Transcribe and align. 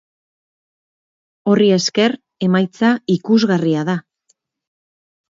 Horri 1.51 1.67
esker, 1.75 2.15
emaitza 2.47 2.89
ikusgarria 3.17 3.83
da. 3.91 3.95